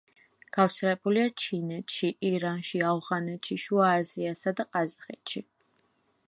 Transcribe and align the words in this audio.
გავრცელებულია 0.55 1.25
ჩინეთში, 1.43 2.09
ირანში, 2.29 2.81
ავღანეთში, 2.93 3.59
შუა 3.65 3.93
აზიასა 3.99 4.55
და 4.63 4.67
ყაზახეთში. 4.73 5.47